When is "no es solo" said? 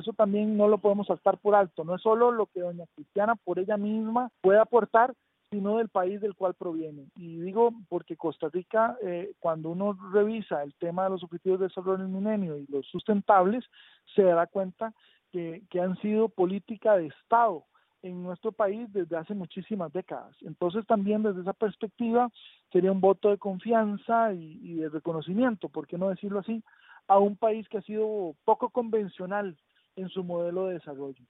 1.84-2.32